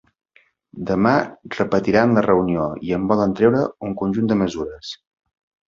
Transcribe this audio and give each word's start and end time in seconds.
Demà 0.89 1.11
repetiran 1.57 2.17
la 2.17 2.25
reunió 2.27 2.65
i 2.89 2.97
en 2.99 3.07
volen 3.13 3.37
treure 3.43 3.63
un 3.91 3.97
conjunt 4.03 4.35
de 4.35 4.43
mesures. 4.43 4.99